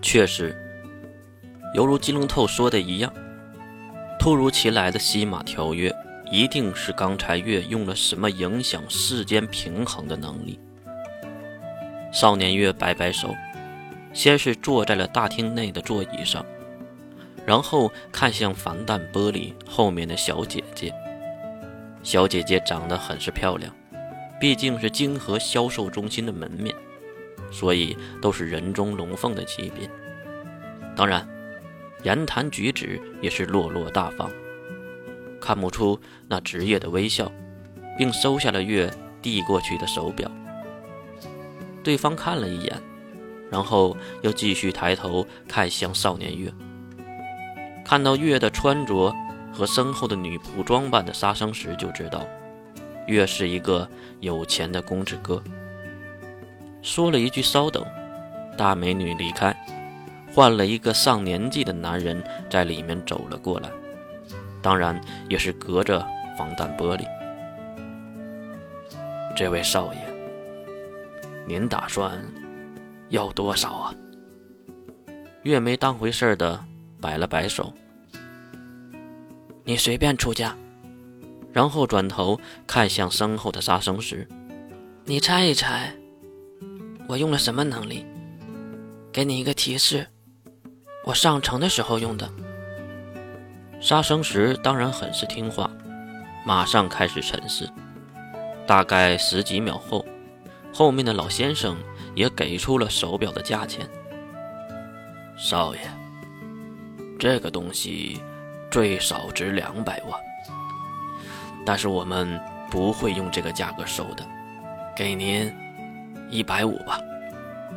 [0.00, 0.56] 确实，
[1.74, 3.12] 犹如金龙透说的一样，
[4.18, 5.94] 突如其来的西马条约，
[6.30, 10.58] 一定是刚才月用了什么影响世间平衡的能力。
[12.12, 13.34] 少年月摆摆手，
[14.14, 16.44] 先是坐在了大厅内的座椅上，
[17.44, 20.94] 然后看向防弹玻璃后面的小姐姐。
[22.02, 23.74] 小姐姐长得很是漂亮，
[24.40, 26.74] 毕竟是金河销售中心的门面。
[27.50, 29.90] 所以都是人中龙凤的级别，
[30.94, 31.26] 当然，
[32.02, 34.30] 言谈举止也是落落大方，
[35.40, 35.98] 看不出
[36.28, 37.32] 那职业的微笑，
[37.96, 38.92] 并收下了月
[39.22, 40.30] 递过去的手表。
[41.82, 42.82] 对方看了一眼，
[43.50, 46.52] 然后又继续抬头看向少年月，
[47.84, 49.14] 看到月的穿着
[49.52, 52.26] 和身后的女仆装扮的杀生时，就知道
[53.06, 53.88] 月是一个
[54.20, 55.42] 有钱的公子哥。
[56.82, 57.84] 说了一句“稍等”，
[58.56, 59.54] 大美女离开，
[60.34, 63.68] 换了一个上年纪的男人在里面走了过来，
[64.62, 66.04] 当然也是隔着
[66.36, 67.04] 防弹玻璃。
[69.36, 70.00] 这位少爷，
[71.46, 72.20] 您打算
[73.10, 73.94] 要多少啊？
[75.42, 76.64] 月没当回事的
[77.00, 77.72] 摆了摆手
[79.62, 80.56] ：“你随便出价。”
[81.52, 84.26] 然后转头看向身后的杀生石
[85.06, 85.92] ：“你猜一猜。”
[87.08, 88.04] 我用了什么能力？
[89.10, 90.06] 给你一个提示，
[91.06, 92.30] 我上城的时候用的。
[93.80, 95.70] 杀生石当然很是听话，
[96.44, 97.66] 马上开始沉思。
[98.66, 100.04] 大概十几秒后，
[100.70, 101.78] 后面的老先生
[102.14, 103.88] 也给出了手表的价钱。
[105.38, 105.78] 少爷，
[107.18, 108.20] 这个东西
[108.70, 110.20] 最少值两百万，
[111.64, 112.38] 但是我们
[112.70, 114.26] 不会用这个价格收的，
[114.94, 115.50] 给您。
[116.30, 117.00] 一百五吧，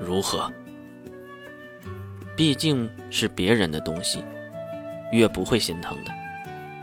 [0.00, 0.50] 如何？
[2.36, 4.24] 毕竟是别人的东西，
[5.12, 6.12] 月不会心疼的。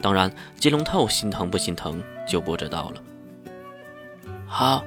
[0.02, 3.04] 当然，金龙透心疼不心疼就不知道了。
[4.46, 4.86] 好，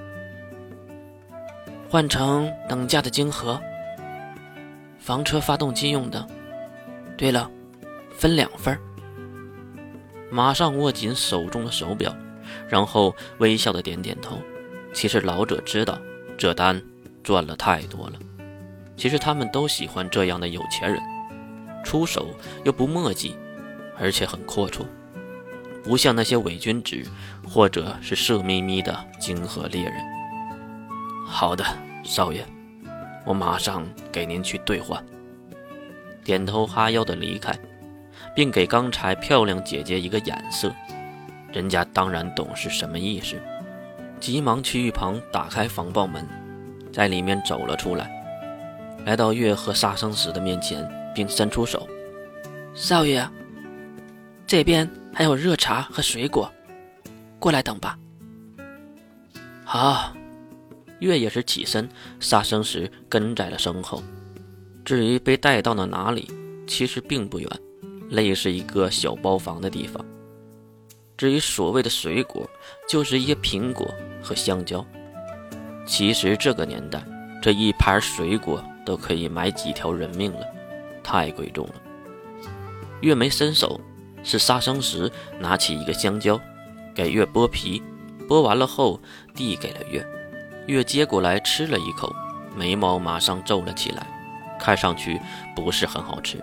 [1.89, 3.61] 换成等价的晶核，
[4.99, 6.25] 房车发动机用的。
[7.17, 7.51] 对了，
[8.13, 8.79] 分两份。
[10.31, 12.15] 马上握紧手中的手表，
[12.69, 14.39] 然后微笑的点点头。
[14.95, 15.99] 其实老者知道。
[16.41, 16.81] 这单
[17.23, 18.15] 赚了太多了。
[18.97, 20.99] 其实他们都喜欢这样的有钱人，
[21.84, 22.28] 出手
[22.65, 23.37] 又不墨迹，
[23.99, 24.87] 而且很阔绰，
[25.84, 27.03] 不像那些伪君子
[27.47, 29.95] 或者是色眯眯的金河猎人。
[31.27, 31.62] 好的，
[32.03, 32.43] 少爷，
[33.27, 35.05] 我马上给您去兑换。
[36.25, 37.55] 点头哈腰的离开，
[38.34, 40.75] 并给刚才漂亮姐姐一个眼色，
[41.53, 43.37] 人家当然懂是什么意思。
[44.21, 46.25] 急忙去一旁打开防爆门，
[46.93, 48.11] 在里面走了出来，
[49.07, 51.89] 来到月和杀生石的面前，并伸出手
[52.75, 53.27] ：“少爷，
[54.47, 56.53] 这边还有热茶和水果，
[57.39, 57.99] 过来等吧。”
[59.65, 60.13] 好，
[60.99, 61.89] 月也是起身，
[62.19, 64.03] 杀生石跟在了身后。
[64.85, 66.31] 至于被带到了哪里，
[66.67, 67.49] 其实并不远，
[68.11, 70.05] 类似一个小包房的地方。
[71.17, 72.49] 至于所谓的水果，
[72.89, 73.87] 就是一些苹果
[74.23, 74.85] 和香蕉。
[75.87, 77.03] 其实这个年代，
[77.43, 80.47] 这一盘水果都可以买几条人命了，
[81.03, 81.75] 太贵重了。
[83.01, 83.81] 月梅伸手，
[84.23, 86.39] 是杀生石拿起一个香蕉，
[86.95, 87.83] 给月剥皮，
[88.29, 89.01] 剥完了后
[89.35, 90.07] 递给了月。
[90.67, 92.15] 月接过来吃了一口，
[92.55, 94.07] 眉毛马上皱了起来，
[94.61, 95.21] 看上去
[95.57, 96.39] 不是很好吃。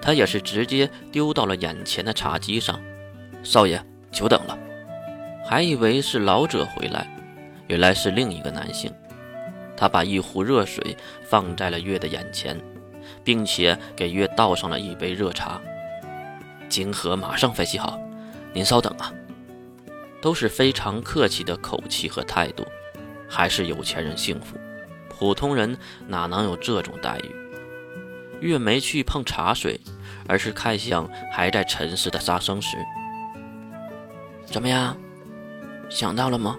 [0.00, 2.80] 他也是直接丢到了眼前的茶几上。
[3.42, 4.56] 少爷，久等了，
[5.44, 7.06] 还以为是老者回来，
[7.68, 8.92] 原来是另一个男性。
[9.76, 12.58] 他把一壶热水放在了月的眼前，
[13.22, 15.60] 并且给月倒上了一杯热茶。
[16.68, 18.00] 金河马上分析好，
[18.52, 19.12] 您稍等啊。
[20.22, 22.64] 都是非常客气的口气和态度，
[23.28, 24.56] 还是有钱人幸福，
[25.10, 25.76] 普通人
[26.06, 27.30] 哪能有这种待遇？
[28.40, 29.78] 月没去碰茶水，
[30.26, 32.78] 而是看向还在沉思的杀生石。
[34.46, 34.96] 怎么样，
[35.88, 36.58] 想到了吗？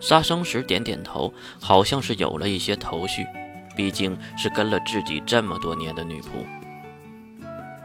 [0.00, 3.26] 杀生石点点头，好像是有了一些头绪。
[3.74, 6.28] 毕竟是跟了自己这么多年的女仆。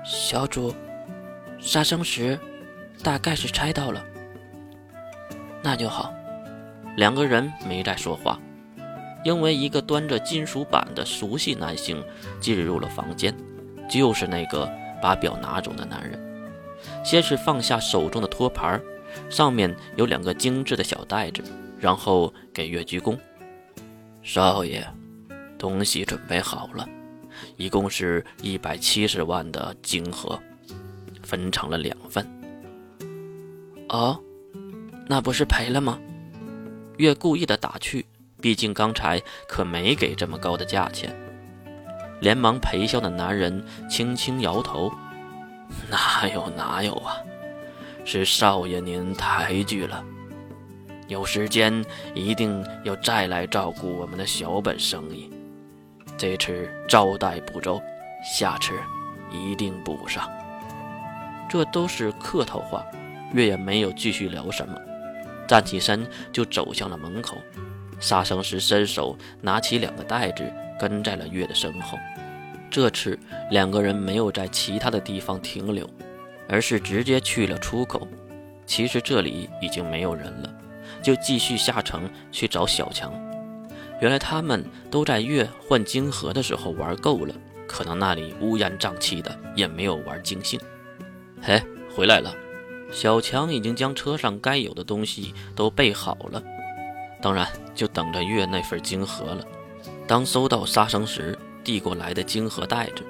[0.06, 0.74] 小主，
[1.60, 2.40] 杀生石
[3.04, 4.02] 大概是猜到了。
[5.62, 6.14] 那就好。
[6.96, 8.40] 两个人没再说话，
[9.26, 12.02] 因为一个端着金属板的熟悉男性
[12.40, 13.36] 进入了房间，
[13.90, 14.70] 就是那个
[15.02, 16.18] 把表拿走的男人。
[17.04, 18.82] 先是放下手中的托盘。
[19.30, 21.44] 上面有两个精致的小袋子，
[21.80, 23.18] 然后给月鞠躬。
[24.22, 24.86] 少爷，
[25.58, 26.88] 东西准备好了，
[27.58, 30.40] 一共是一百七十万的金盒，
[31.24, 32.26] 分成了两份。
[33.90, 34.20] 哦，
[35.08, 36.00] 那不是赔了吗？
[36.98, 38.06] 月故意的打趣，
[38.40, 41.16] 毕竟刚才可没给这么高的价钱。
[42.20, 44.92] 连忙陪笑的男人轻轻摇头
[45.90, 47.18] ：“哪有哪有啊，
[48.06, 50.04] 是少爷您抬举了。
[51.08, 51.84] 有时间
[52.14, 55.30] 一定要再来照顾我们的小本生意。
[56.18, 57.82] 这次招待不周，
[58.24, 58.74] 下次
[59.32, 60.30] 一定补上。”
[61.50, 62.86] 这都是客套话，
[63.34, 64.76] 月也没有继续聊什么，
[65.48, 67.38] 站起身就走向了门口。
[68.00, 70.44] 杀生石伸手拿起两个袋子。
[70.80, 71.96] 跟在了月的身后，
[72.72, 73.20] 这次
[73.52, 75.88] 两个人没有在其他的地方停留，
[76.52, 78.06] 而是直接去了出口。
[78.66, 80.54] 其实这里已经没有人了，
[81.02, 83.12] 就继续下城去找小强。
[84.02, 87.34] 原来他们都在月换金河的时候玩够了，
[87.68, 90.60] 可能那里乌烟瘴气的，也没有玩尽兴。
[91.42, 91.62] 嘿，
[91.96, 92.36] 回来了！
[92.92, 96.44] 小强已经将车上该有的东西都备好了，
[97.22, 99.46] 当然就等着月那份金河了。
[100.08, 103.04] 当收到杀生石递过来的金盒袋子，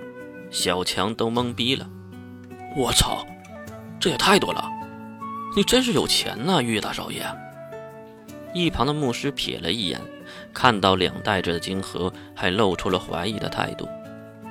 [0.52, 1.90] 小强都懵逼了。
[2.76, 3.26] 我操，
[4.02, 4.68] 这也太多了！
[5.56, 7.24] 你真是有钱呐，玉大少爷。
[8.52, 10.02] 一旁的牧师瞥了一眼，
[10.52, 13.88] 看到两袋子的金盒，还露出了怀疑的态度。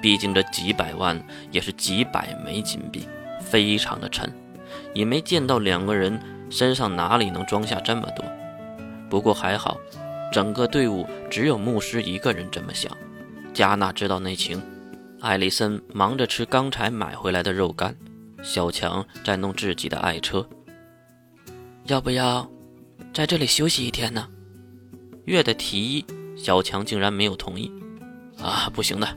[0.01, 1.21] 毕竟这几百万
[1.51, 3.09] 也是几百枚金币，
[3.43, 4.33] 非常的沉，
[4.95, 6.19] 也没见到两个人
[6.49, 8.25] 身上哪里能装下这么多。
[9.11, 9.77] 不过还好。
[10.33, 12.97] 整个队伍只有牧师一个人这么想。
[13.53, 14.63] 加纳知道内情，
[15.21, 17.97] 艾丽森忙着吃刚才买回来的肉干，
[18.43, 20.47] 小强在弄自己的爱车。
[21.85, 22.49] 要不要
[23.13, 24.29] 在这里休息一天呢？
[25.25, 26.05] 月的提议，
[26.37, 27.71] 小强竟然没有同意。
[28.39, 29.09] 啊，不行的，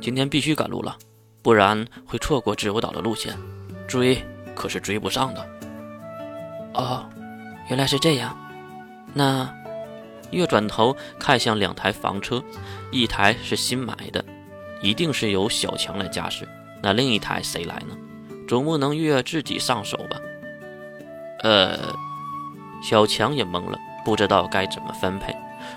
[0.00, 0.96] 今天必须赶路了，
[1.42, 3.36] 不然会错过自由岛的路线，
[3.88, 4.22] 追
[4.54, 5.46] 可是追不上的。
[6.74, 7.08] 哦，
[7.68, 8.36] 原来是这样，
[9.14, 9.52] 那。
[10.30, 12.40] 月转头看向两台房车，
[12.92, 14.24] 一台是新买的，
[14.80, 16.48] 一定是由小强来驾驶。
[16.80, 17.96] 那另一台谁来呢？
[18.50, 20.20] 总不能月自己上手吧？
[21.44, 21.94] 呃，
[22.82, 25.32] 小强也懵了，不知道该怎么分配。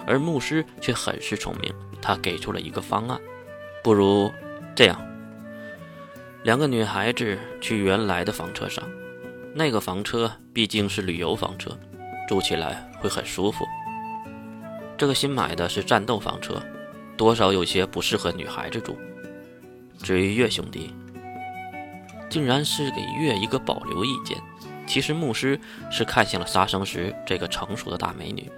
[0.08, 1.72] 而牧师却很是聪明，
[2.02, 3.22] 他给出了一个方案：
[3.84, 4.31] 不如
[4.74, 5.00] 这样，
[6.42, 8.84] 两个女孩子去原来的房车上，
[9.54, 11.78] 那个房车毕竟是旅游房车，
[12.28, 13.64] 住起来会很舒服。
[14.98, 16.60] 这个新买的是战斗房车，
[17.16, 18.98] 多少有些不适合女孩子住。
[20.02, 20.92] 至于月兄弟，
[22.34, 24.36] 竟然是给月一个保留意见。
[24.88, 25.60] 其实牧师
[25.92, 28.52] 是看向了杀生石这个成熟的大美女。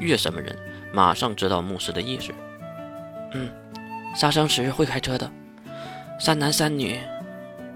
[0.00, 0.58] 月什么人，
[0.92, 2.32] 马上知道牧师的意思。
[3.34, 3.48] 嗯，
[4.16, 5.30] 杀生石会开车的，
[6.18, 6.98] 三男三女，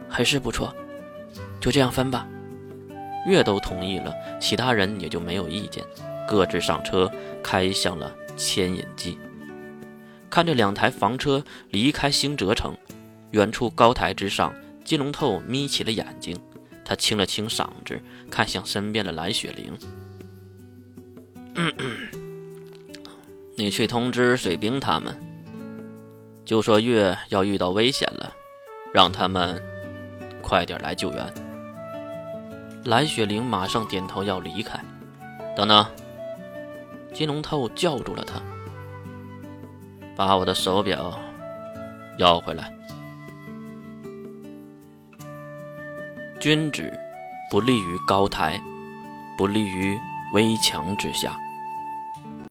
[0.09, 0.75] 还是不错。
[1.61, 2.27] 就这样分吧。
[3.25, 5.85] 月都同意了，其他人也就没有意见。
[6.27, 7.09] 各自上车，
[7.45, 9.17] 开向了牵引机。
[10.29, 12.77] 看着两台房车离开星泽城，
[13.31, 14.53] 远处高台之上，
[14.85, 16.39] 金龙透眯起了眼睛。
[16.85, 17.99] 他清了清嗓子，
[18.29, 19.79] 看向身边的蓝雪玲
[23.57, 25.17] ：“你去通知水兵他们，
[26.45, 28.35] 就说月要遇到危险了，
[28.93, 29.63] 让他们
[30.43, 31.33] 快点来救援。”
[32.85, 34.79] 蓝雪玲马上点头要离开。
[35.57, 35.87] 等等。
[37.15, 38.43] 金龙透叫住了他，
[40.17, 41.19] 把我的手表
[42.19, 42.75] 要回来。
[46.43, 46.93] 君子
[47.49, 48.61] 不立于高台，
[49.39, 49.97] 不立于
[50.35, 51.37] 危墙之下。